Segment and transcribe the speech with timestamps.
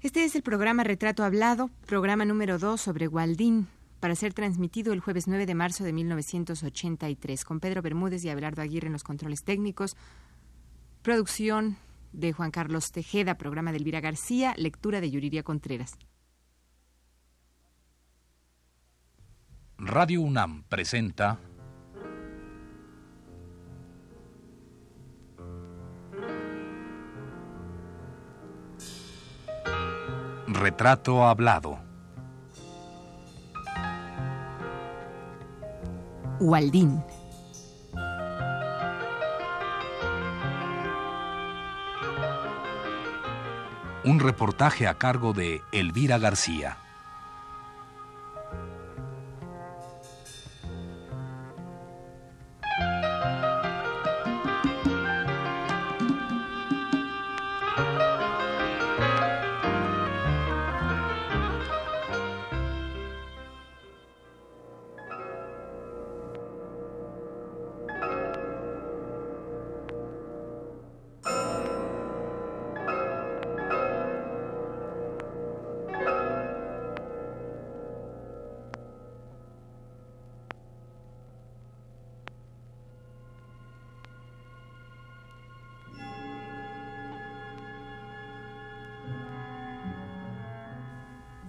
[0.00, 3.66] Este es el programa Retrato Hablado, programa número 2 sobre Waldín,
[3.98, 8.62] para ser transmitido el jueves 9 de marzo de 1983, con Pedro Bermúdez y Abelardo
[8.62, 9.96] Aguirre en los controles técnicos.
[11.02, 11.78] Producción
[12.12, 15.98] de Juan Carlos Tejeda, programa de Elvira García, lectura de Yuriria Contreras.
[19.78, 21.40] Radio UNAM presenta
[30.58, 31.78] Retrato Hablado.
[36.40, 37.00] Waldín.
[44.04, 46.87] Un reportaje a cargo de Elvira García.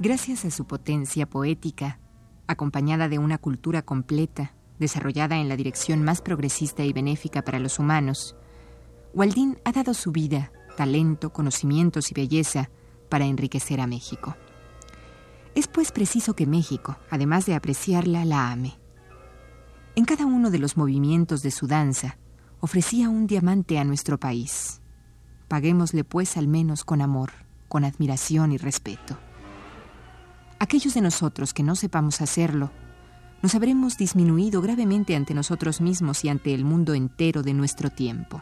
[0.02, 2.00] Gracias a su potencia poética,
[2.48, 7.80] acompañada de una cultura completa, desarrollada en la dirección más progresista y benéfica para los
[7.80, 8.38] humanos,
[9.14, 12.70] Waldín ha dado su vida, talento, conocimientos y belleza
[13.10, 14.38] para enriquecer a México.
[15.54, 18.80] Es pues preciso que México, además de apreciarla, la ame.
[19.98, 22.18] En cada uno de los movimientos de su danza,
[22.62, 24.82] ofrecía un diamante a nuestro país.
[25.50, 27.32] Paguémosle pues al menos con amor,
[27.68, 29.18] con admiración y respeto.
[30.62, 32.70] Aquellos de nosotros que no sepamos hacerlo,
[33.42, 38.42] nos habremos disminuido gravemente ante nosotros mismos y ante el mundo entero de nuestro tiempo.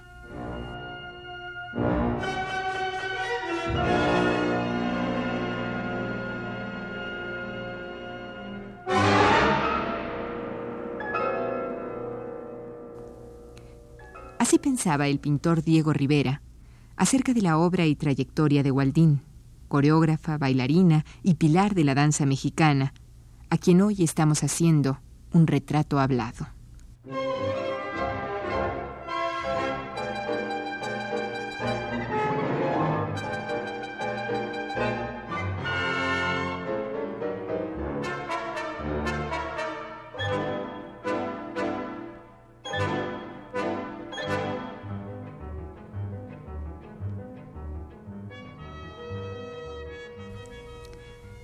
[14.39, 16.41] Así pensaba el pintor Diego Rivera
[16.95, 19.21] acerca de la obra y trayectoria de Waldín,
[19.67, 22.93] coreógrafa, bailarina y pilar de la danza mexicana,
[23.49, 24.99] a quien hoy estamos haciendo
[25.33, 26.47] un retrato hablado.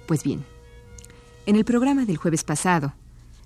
[0.06, 0.44] Pues bien,
[1.46, 2.94] en el programa del jueves pasado,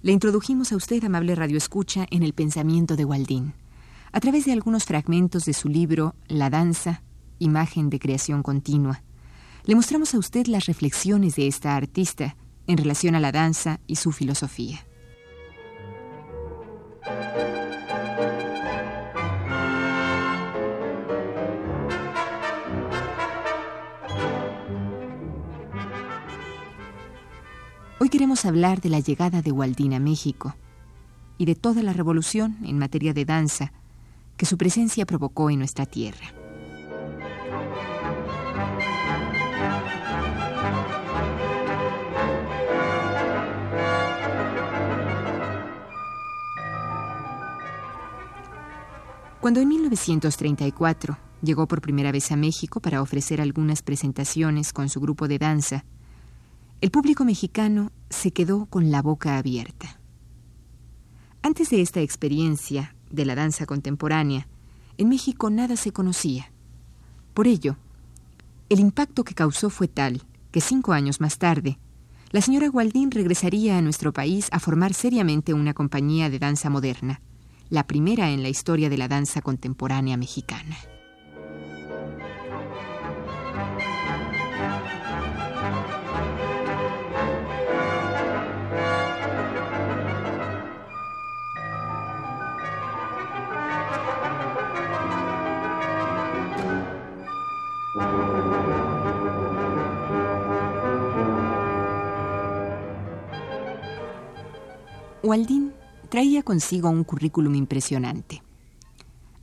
[0.02, 3.54] le introdujimos a usted, amable Radio Escucha, en el pensamiento de Waldín,
[4.12, 7.04] a través de algunos fragmentos de su libro La danza,
[7.38, 9.04] imagen de creación continua.
[9.66, 12.36] Le mostramos a usted las reflexiones de esta artista
[12.66, 14.87] en relación a la danza y su filosofía.
[28.08, 30.56] Hoy queremos hablar de la llegada de Waldín a México
[31.38, 33.74] y de toda la revolución en materia de danza
[34.38, 36.26] que su presencia provocó en nuestra tierra.
[49.42, 55.02] Cuando en 1934 llegó por primera vez a México para ofrecer algunas presentaciones con su
[55.02, 55.84] grupo de danza,
[56.80, 60.00] el público mexicano se quedó con la boca abierta.
[61.42, 64.48] Antes de esta experiencia de la danza contemporánea,
[64.98, 66.52] en México nada se conocía.
[67.34, 67.78] Por ello,
[68.70, 70.22] el impacto que causó fue tal
[70.52, 71.80] que cinco años más tarde,
[72.32, 77.22] la señora Gualdín regresaría a nuestro país a formar seriamente una compañía de danza moderna,
[77.70, 80.78] la primera en la historia de la danza contemporánea mexicana.
[105.28, 105.74] Waldín
[106.08, 108.42] traía consigo un currículum impresionante.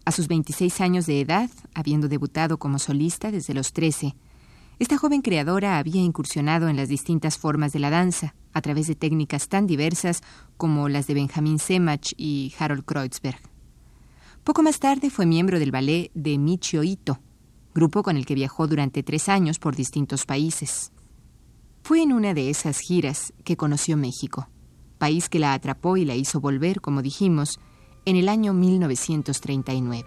[0.07, 4.15] A sus 26 años de edad, habiendo debutado como solista desde los 13,
[4.79, 8.95] Esta joven creadora había incursionado en las distintas formas de la danza, a través de
[8.95, 10.23] técnicas tan diversas
[10.57, 13.41] como las de Benjamin Semach y Harold Kreutzberg.
[14.43, 17.21] Poco más tarde fue miembro del ballet de Michio Ito,
[17.75, 20.93] grupo con el que viajó durante tres años por distintos países.
[21.83, 24.49] Fue en una de esas giras que conoció México,
[25.05, 27.61] país que la atrapó y la hizo volver, como dijimos,
[28.07, 30.07] en el año 1939.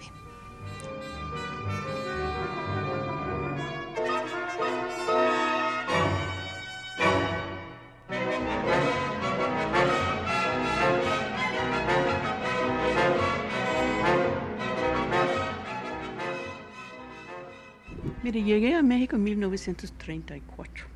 [18.24, 20.88] Mire, llegué a México en 1934.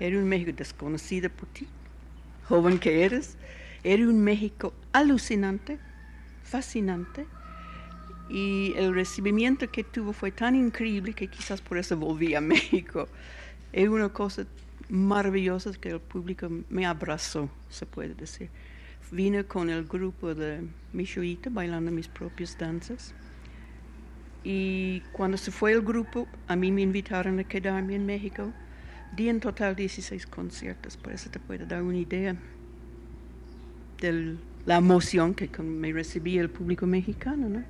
[0.00, 1.68] Era un México desconocido por ti,
[2.52, 3.38] joven que eres.
[3.82, 5.78] Era un México alucinante,
[6.42, 7.26] fascinante.
[8.28, 13.08] Y el recibimiento que tuvo fue tan increíble que quizás por eso volví a México.
[13.72, 14.44] Es una cosa
[14.90, 18.50] maravillosa que el público me abrazó, se puede decir.
[19.10, 20.60] Vine con el grupo de
[20.92, 23.14] Michoita bailando mis propias danzas
[24.44, 28.52] y cuando se fue el grupo, a mí me invitaron a quedarme en México.
[29.14, 32.34] Di en total 16 conciertos, por eso te puedo dar una idea
[34.00, 37.48] de la emoción que me recibía el público mexicano.
[37.48, 37.62] ¿no?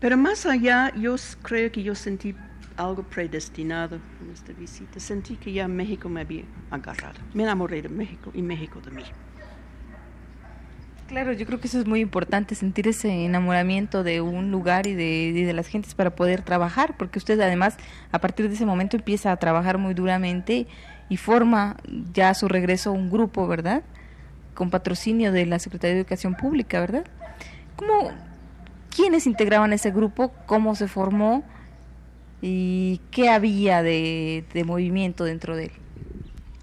[0.00, 2.34] Pero más allá, yo creo que yo sentí
[2.76, 4.98] algo predestinado en esta visita.
[4.98, 7.20] Sentí que ya México me había agarrado.
[7.34, 9.04] Me enamoré de México y México de mí.
[11.12, 14.94] Claro, yo creo que eso es muy importante, sentir ese enamoramiento de un lugar y
[14.94, 17.76] de, las gentes para poder trabajar, porque usted además
[18.12, 20.66] a partir de ese momento empieza a trabajar muy duramente
[21.10, 21.76] y forma
[22.14, 23.82] ya a su regreso un grupo, ¿verdad?
[24.54, 27.04] Con patrocinio de la Secretaría de Educación Pública, ¿verdad?
[27.76, 28.12] ¿Cómo,
[28.88, 30.32] ¿Quiénes integraban ese grupo?
[30.46, 31.44] ¿Cómo se formó?
[32.40, 35.72] ¿Y qué había de, de movimiento dentro de él?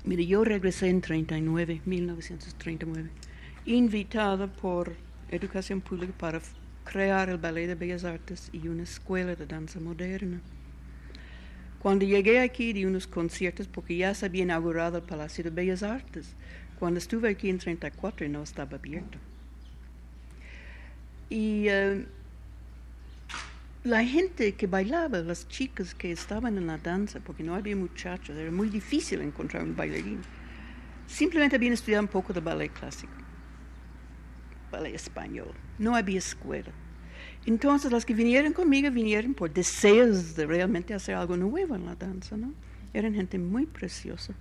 [0.05, 3.11] Mire, yo regresé en 39, 1939
[3.75, 4.95] invitada por
[5.29, 6.41] Educación Pública para
[6.83, 10.41] crear el Ballet de Bellas Artes y una escuela de danza moderna.
[11.77, 15.83] Cuando llegué aquí di unos conciertos porque ya se había inaugurado el Palacio de Bellas
[15.83, 16.33] Artes.
[16.79, 19.19] Cuando estuve aquí en 34 no estaba abierto.
[21.29, 22.07] Y eh,
[23.83, 28.35] la gente que bailaba, las chicas que estaban en la danza, porque no había muchachos,
[28.35, 30.21] era muy difícil encontrar un bailarín,
[31.05, 33.28] simplemente habían estudiado un poco de ballet clásico
[34.71, 35.51] ballet español.
[35.77, 36.71] No había escuela.
[37.45, 41.95] Entonces las que vinieron conmigo vinieron por deseos de realmente hacer algo nuevo en la
[41.95, 42.53] danza, ¿no?
[42.93, 44.33] Eran gente muy preciosa.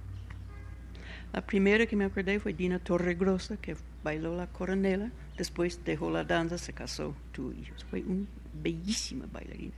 [1.32, 6.24] La primera que me acordé fue Dina Torregrosa, que bailó la coronela, después dejó la
[6.24, 7.84] danza, se casó, tuvo hijos.
[7.84, 8.26] Fue una
[8.62, 9.74] bellísima bailarina.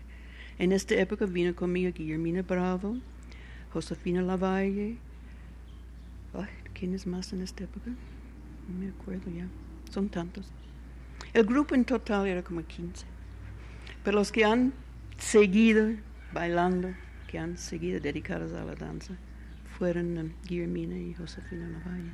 [0.58, 2.96] En esta época vino conmigo Guillermina Bravo,
[3.73, 4.96] Josefina Lavalle.
[6.75, 7.91] ¿Quién es más en esta época?
[8.69, 9.46] No me acuerdo ya
[9.90, 10.50] son tantos.
[11.32, 13.06] El grupo en total era como 15.
[14.02, 14.72] Pero los que han
[15.19, 15.92] seguido
[16.32, 16.88] bailando,
[17.28, 19.14] que han seguido dedicados a la danza,
[19.78, 22.10] fueron Guillermina y Josefina Lavalle.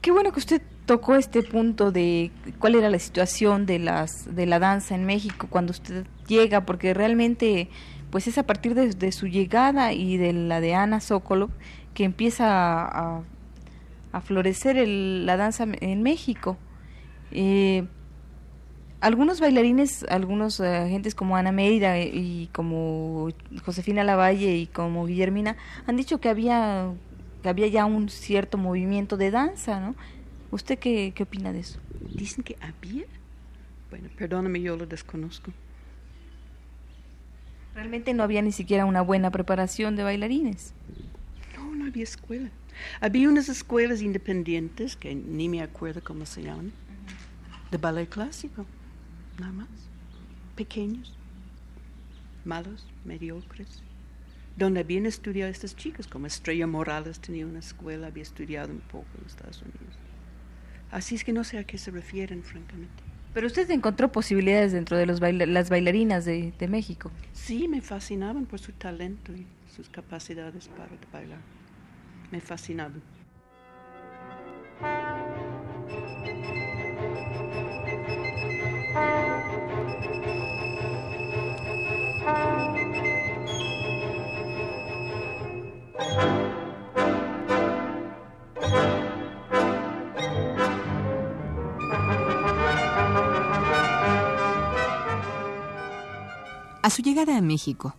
[0.00, 4.46] Qué bueno que usted tocó este punto de cuál era la situación de las de
[4.46, 7.68] la danza en México cuando usted llega, porque realmente
[8.10, 11.50] pues es a partir de, su llegada y de la de Ana Sokolov
[11.94, 13.22] que empieza a,
[14.12, 16.56] a florecer la danza en México.
[17.30, 17.86] Eh,
[19.00, 23.28] algunos bailarines, algunos eh, agentes como Ana Mérida y como
[23.64, 25.56] Josefina Lavalle y como Guillermina
[25.86, 26.92] han dicho que había
[27.42, 29.94] que había ya un cierto movimiento de danza, ¿no?
[30.50, 31.78] ¿Usted qué, qué opina de eso?
[32.12, 33.04] Dicen que había.
[33.90, 35.52] Bueno, perdóname, yo lo desconozco.
[37.74, 40.74] Realmente no había ni siquiera una buena preparación de bailarines.
[41.56, 42.50] No, no había escuela.
[43.00, 46.72] Había unas escuelas independientes que ni me acuerdo cómo se llaman
[47.70, 48.66] de ballet clásico,
[49.38, 49.68] nada más.
[50.56, 51.16] Pequeños,
[52.44, 53.82] malos, mediocres.
[54.56, 59.06] Donde habían estudiado estas chicas, como Estrella Morales tenía una escuela, había estudiado un poco
[59.20, 59.96] en Estados Unidos.
[60.90, 63.04] Así es que no sé a qué se refieren, francamente.
[63.34, 67.12] Pero usted encontró posibilidades dentro de los las bailarinas de, de, México.
[67.34, 69.46] Sí, me fascinaban por su talento y
[69.76, 71.38] sus capacidades para bailar.
[72.32, 73.02] Me fascinaban.
[96.88, 97.94] A su llegada a México,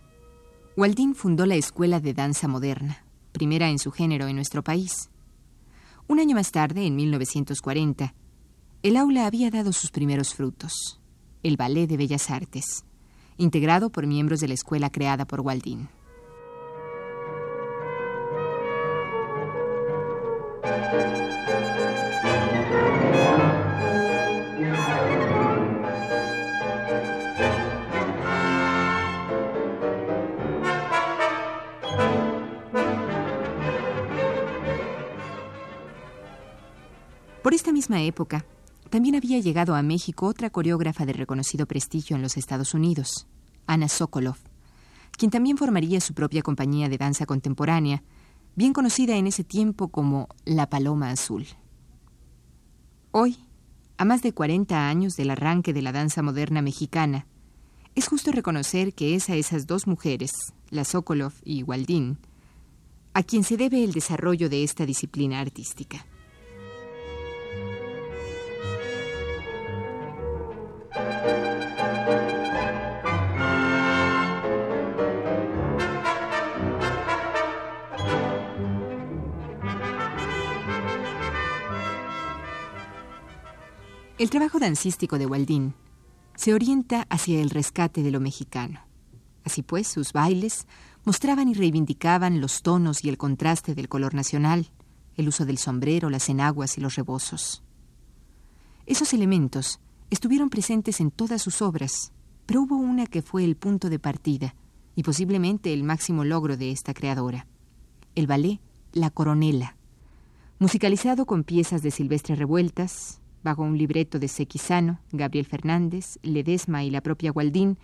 [0.76, 5.10] Waldín fundó la Escuela de Danza Moderna, primera en su género en nuestro país.
[6.08, 8.14] Un año más tarde, en 1940,
[8.82, 10.98] el aula había dado sus primeros frutos,
[11.42, 12.84] el Ballet de Bellas Artes,
[13.36, 15.90] integrado por miembros de la escuela creada por Waldín.
[37.42, 38.46] Por esta misma época,
[38.90, 43.28] también había llegado a México otra coreógrafa de reconocido prestigio en los Estados Unidos,
[43.66, 44.36] Ana Sokolov,
[45.16, 48.02] quien también formaría su propia compañía de danza contemporánea,
[48.56, 51.46] bien conocida en ese tiempo como La Paloma Azul.
[53.12, 53.38] Hoy,
[53.96, 57.26] a más de 40 años del arranque de la danza moderna mexicana,
[57.94, 60.32] es justo reconocer que es a esas dos mujeres,
[60.70, 62.18] la Sokolov y Waldín,
[63.14, 66.06] a quien se debe el desarrollo de esta disciplina artística.
[84.20, 85.72] El trabajo dancístico de Waldín
[86.36, 88.80] se orienta hacia el rescate de lo mexicano.
[89.44, 90.66] Así pues, sus bailes
[91.06, 94.68] mostraban y reivindicaban los tonos y el contraste del color nacional,
[95.16, 97.62] el uso del sombrero, las enaguas y los rebozos.
[98.84, 102.12] Esos elementos estuvieron presentes en todas sus obras,
[102.44, 104.54] pero hubo una que fue el punto de partida
[104.96, 107.46] y posiblemente el máximo logro de esta creadora,
[108.14, 108.60] el ballet
[108.92, 109.78] La Coronela,
[110.58, 116.90] musicalizado con piezas de Silvestre Revueltas, bajo un libreto de Sequizano, Gabriel Fernández, Ledesma y
[116.90, 117.78] la propia Gualdín,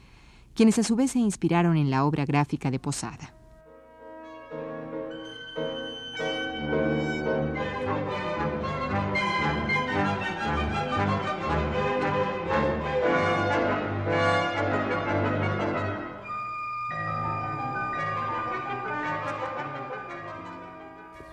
[0.55, 3.33] quienes a su vez se inspiraron en la obra gráfica de Posada.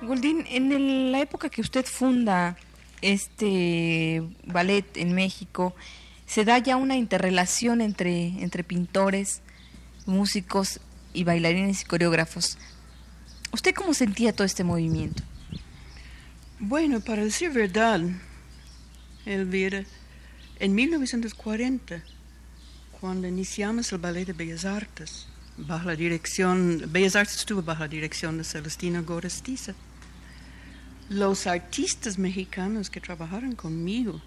[0.02, 2.58] Gualdín, en la época que usted funda
[3.04, 5.76] este ballet en México,
[6.26, 9.42] se da ya una interrelación entre, entre pintores,
[10.06, 10.80] músicos
[11.14, 12.58] y bailarines y coreógrafos.
[13.52, 15.22] ¿Usted cómo sentía todo este movimiento?
[16.60, 18.02] Bueno, para decir verdad,
[19.26, 19.84] Elvira,
[20.60, 22.02] en 1940,
[23.00, 27.90] cuando iniciamos el Ballet de Bellas Artes, bajo la dirección, Bellas Artes estuvo bajo la
[27.90, 29.76] dirección de Celestino Gorestiza,
[31.14, 34.22] los artistas mexicanos que trabajaron conmigo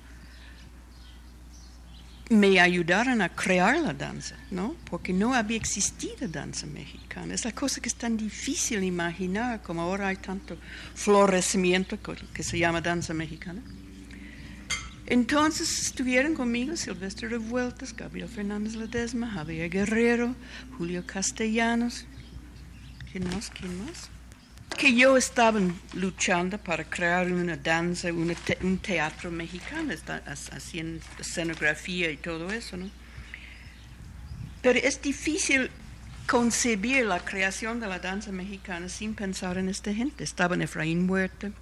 [2.28, 4.74] me ayudaron a crear la danza, ¿no?
[4.90, 7.34] Porque no había existido danza mexicana.
[7.34, 10.56] Es la cosa que es tan difícil imaginar, como ahora hay tanto
[10.94, 11.98] florecimiento
[12.32, 13.62] que se llama danza mexicana.
[15.06, 20.34] Entonces estuvieron conmigo Silvestre Revueltas, Gabriel Fernández Ledesma, Javier Guerrero,
[20.76, 22.06] Julio Castellanos.
[23.12, 23.50] ¿Quién más?
[23.50, 24.10] ¿Quién más?
[24.76, 25.60] Que yo estaba
[25.94, 29.94] luchando para crear una danza, un teatro mexicano,
[30.26, 32.90] haciendo escenografía y todo eso, ¿no?
[34.62, 35.70] Pero es difícil
[36.26, 40.24] concebir la creación de la danza mexicana sin pensar en esta gente.
[40.24, 41.52] Estaban Efraín Huerta,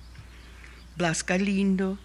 [0.96, 1.98] Blas Galindo,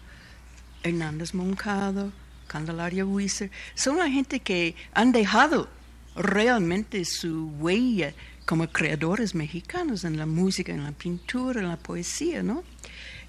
[0.82, 2.12] Hernández Moncado,
[2.46, 3.50] Candelaria Huizer.
[3.74, 5.68] Son la gente que han dejado
[6.14, 8.12] realmente su huella
[8.50, 12.64] como creadores mexicanos en la música, en la pintura, en la poesía, ¿no?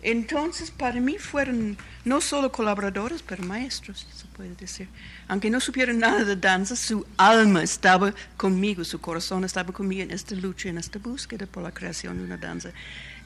[0.01, 4.87] Entonces, para mí fueron no solo colaboradores, pero maestros, se puede decir.
[5.27, 10.09] Aunque no supieran nada de danza, su alma estaba conmigo, su corazón estaba conmigo en
[10.09, 12.71] esta lucha, en esta búsqueda por la creación de una danza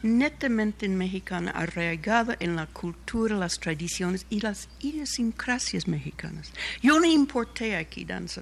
[0.04, 6.52] netamente mexicana, arraigada en la cultura, las tradiciones y las idiosincrasias mexicanas.
[6.82, 8.42] Yo no importé aquí danza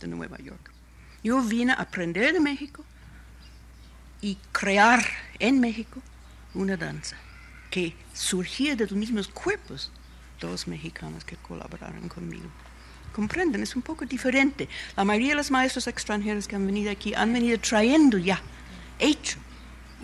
[0.00, 0.75] de Nueva York.
[1.26, 2.84] Yo vine a aprender de México
[4.20, 5.04] y crear
[5.40, 6.00] en México
[6.54, 7.16] una danza
[7.68, 9.90] que surgía de los mismos cuerpos
[10.40, 12.46] de los mexicanos que colaboraron conmigo.
[13.12, 14.68] Comprenden, es un poco diferente.
[14.96, 18.40] La mayoría de los maestros extranjeros que han venido aquí han venido trayendo ya,
[19.00, 19.38] hecho,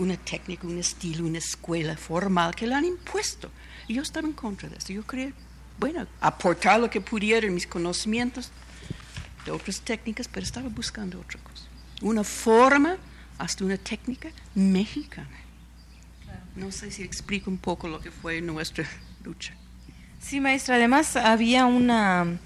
[0.00, 3.48] una técnica, un estilo, una escuela formal que le han impuesto.
[3.86, 4.92] Y yo estaba en contra de eso.
[4.92, 5.32] Yo quería,
[5.78, 8.50] bueno, aportar lo que pudiera mis conocimientos
[9.44, 11.64] de otras técnicas, pero estaba buscando otra cosa.
[12.00, 12.96] Una forma,
[13.38, 15.28] hasta una técnica mexicana.
[16.56, 18.86] No sé si explico un poco lo que fue nuestra
[19.24, 19.54] lucha.
[20.20, 22.38] Sí, maestra, además había una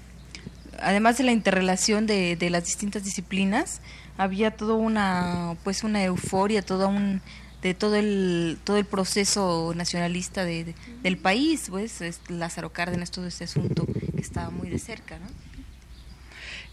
[0.79, 3.81] además de la interrelación de, de las distintas disciplinas,
[4.17, 7.21] había toda una, pues una euforia, toda un
[7.61, 11.99] de todo el todo el proceso nacionalista de, del país, pues
[12.29, 15.25] Lázaro Cárdenas, todo este asunto que estaba muy de cerca, ¿no?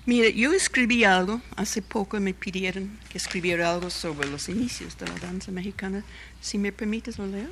[0.06, 5.06] Mire, yo escribí algo, hace poco me pidieron que escribiera algo sobre los inicios de
[5.06, 6.04] la danza mexicana.
[6.42, 7.48] Si me permites, ¿lo leo?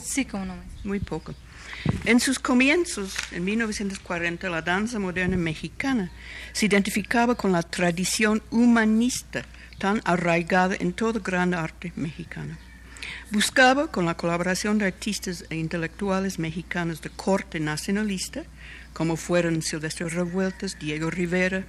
[0.00, 0.54] Sí, cómo no.
[0.84, 1.34] Muy poco.
[2.04, 6.12] En sus comienzos, en 1940, la danza moderna mexicana
[6.52, 9.44] se identificaba con la tradición humanista
[9.78, 12.56] tan arraigada en todo gran arte mexicano.
[13.32, 18.44] Buscaba, con la colaboración de artistas e intelectuales mexicanos de corte nacionalista,
[18.92, 21.64] como fueron Silvestre Revueltas, Diego Rivera,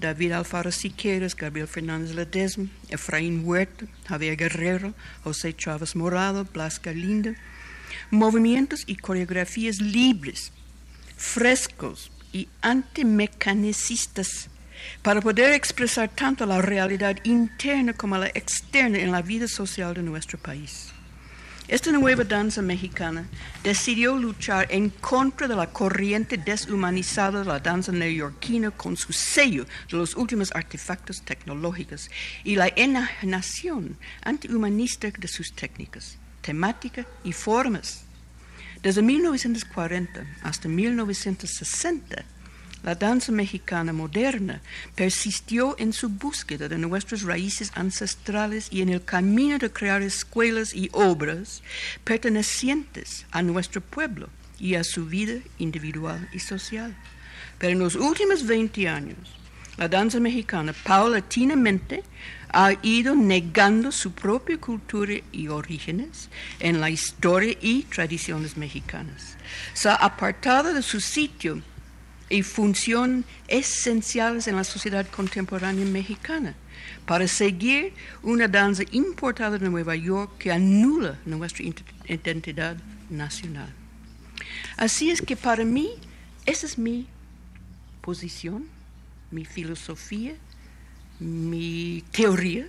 [0.00, 7.34] David Alfaro Siqueiros, Gabriel Fernández Ledesma, Efraín Huerta, Javier Guerrero, José Chávez Morado, Blas Linda,
[8.10, 10.52] movimientos y coreografías libres,
[11.16, 14.48] frescos y antimecanicistas
[15.02, 20.02] para poder expresar tanto la realidad interna como la externa en la vida social de
[20.02, 20.92] nuestro país.
[21.70, 23.28] Esta nueva danza mexicana
[23.62, 29.64] decidió luchar en contra de la corriente deshumanizada de la danza neoyorquina con su sello
[29.88, 32.10] de los últimos artefactos tecnológicos
[32.42, 38.02] y la enajenación antihumanista de sus técnicas, temática y formas.
[38.82, 42.24] Desde 1940 hasta 1960,
[42.82, 44.62] la danza mexicana moderna
[44.94, 50.74] persistió en su búsqueda de nuestras raíces ancestrales y en el camino de crear escuelas
[50.74, 51.62] y obras
[52.04, 56.96] pertenecientes a nuestro pueblo y a su vida individual y social.
[57.58, 59.18] Pero en los últimos 20 años,
[59.76, 62.02] la danza mexicana paulatinamente
[62.52, 69.36] ha ido negando su propia cultura y orígenes en la historia y tradiciones mexicanas.
[69.72, 71.62] Se ha apartado de su sitio
[72.30, 76.54] y función esenciales en la sociedad contemporánea mexicana
[77.04, 81.64] para seguir una danza importada de Nueva York que anula nuestra
[82.06, 82.76] identidad
[83.10, 83.68] nacional.
[84.76, 85.90] Así es que para mí,
[86.46, 87.06] esa es mi
[88.00, 88.66] posición,
[89.30, 90.34] mi filosofía,
[91.18, 92.66] mi teoría,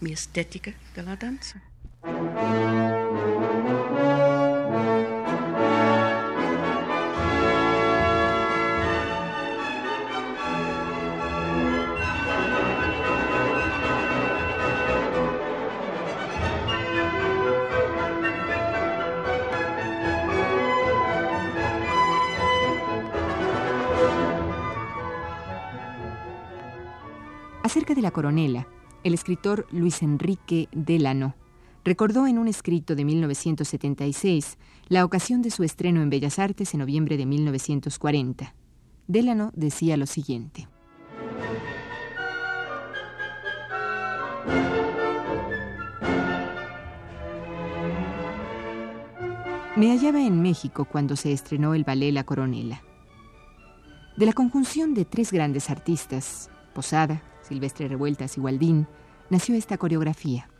[0.00, 1.62] mi estética de la danza.
[27.68, 28.66] Acerca de la coronela,
[29.04, 31.34] el escritor Luis Enrique Delano
[31.84, 34.56] recordó en un escrito de 1976
[34.88, 38.54] la ocasión de su estreno en Bellas Artes en noviembre de 1940.
[39.06, 40.66] Delano decía lo siguiente.
[49.76, 52.82] Me hallaba en México cuando se estrenó el ballet La Coronela.
[54.16, 58.86] De la conjunción de tres grandes artistas, Posada, Silvestre Revueltas y Gualdín,
[59.30, 60.50] nació esta coreografía.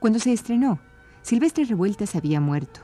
[0.00, 0.80] Cuando se estrenó,
[1.22, 2.80] Silvestre Revueltas había muerto.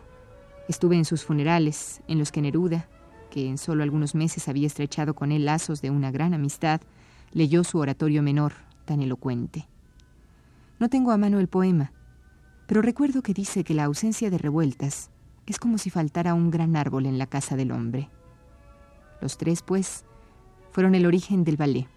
[0.68, 2.88] Estuve en sus funerales, en los que Neruda,
[3.30, 6.80] que en solo algunos meses había estrechado con él lazos de una gran amistad,
[7.32, 8.52] leyó su oratorio menor,
[8.84, 9.66] tan elocuente.
[10.78, 11.92] No tengo a mano el poema,
[12.68, 15.10] pero recuerdo que dice que la ausencia de revueltas
[15.46, 18.08] es como si faltara un gran árbol en la casa del hombre.
[19.20, 20.04] Los tres, pues,
[20.70, 21.88] fueron el origen del ballet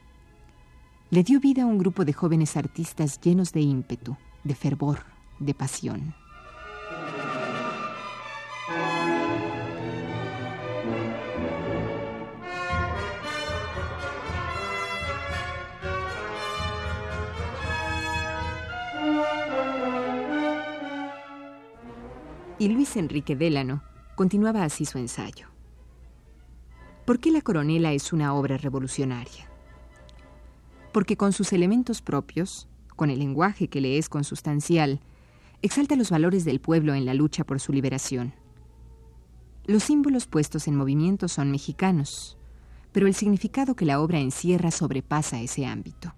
[1.09, 4.99] le dio vida a un grupo de jóvenes artistas llenos de ímpetu, de fervor,
[5.39, 6.13] de pasión.
[22.59, 23.83] Y Luis Enrique Délano
[24.15, 25.47] continuaba así su ensayo.
[27.05, 29.56] ¿Por qué la coronela es una obra revolucionaria?
[30.91, 34.99] Porque con sus elementos propios, con el lenguaje que le es consustancial,
[35.61, 38.33] exalta los valores del pueblo en la lucha por su liberación.
[39.65, 42.37] Los símbolos puestos en movimiento son mexicanos,
[42.91, 46.13] pero el significado que la obra encierra sobrepasa ese ámbito.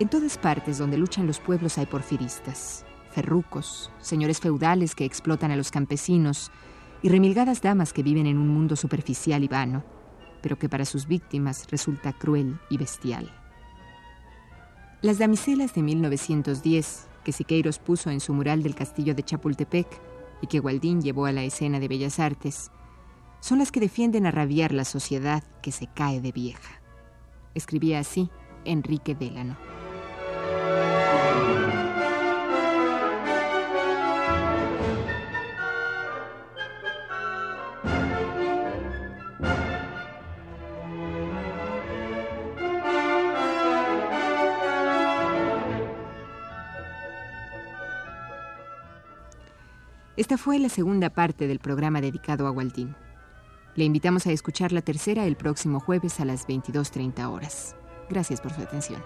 [0.00, 2.84] En todas partes donde luchan los pueblos hay porfiristas.
[3.10, 6.52] ferrucos, señores feudales que explotan a los campesinos
[7.02, 9.82] y remilgadas damas que viven en un mundo superficial y vano,
[10.40, 13.28] pero que para sus víctimas resulta cruel y bestial.
[15.02, 19.88] Las damiselas de 1910, que Siqueiros puso en su mural del castillo de Chapultepec
[20.40, 22.70] y que Gualdín llevó a la escena de Bellas Artes,
[23.40, 26.80] son las que defienden a rabiar la sociedad que se cae de vieja.
[27.54, 28.30] Escribía así
[28.64, 29.77] Enrique Delano.
[50.18, 52.96] Esta fue la segunda parte del programa dedicado a Waldín.
[53.76, 57.76] Le invitamos a escuchar la tercera el próximo jueves a las 22.30 horas.
[58.10, 59.00] Gracias por su atención.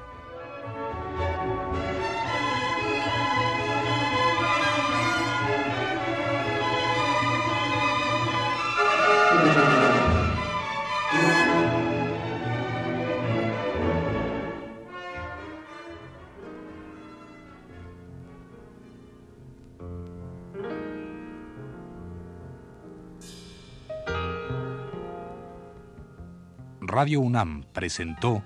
[26.94, 28.42] Radio UNAM presentó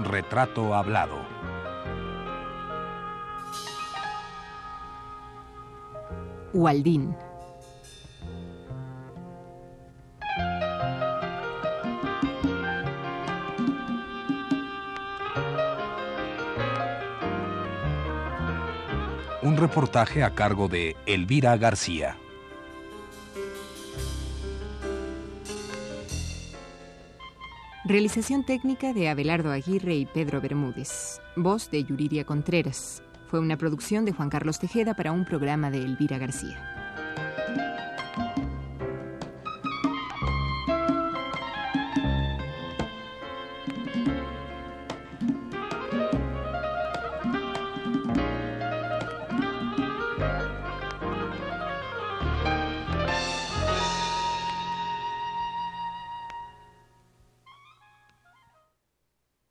[0.00, 1.14] Retrato Hablado.
[6.54, 7.14] Waldín.
[19.42, 22.18] Un reportaje a cargo de Elvira García.
[27.86, 31.22] Realización técnica de Abelardo Aguirre y Pedro Bermúdez.
[31.36, 33.02] Voz de Yuridia Contreras.
[33.28, 36.69] Fue una producción de Juan Carlos Tejeda para un programa de Elvira García.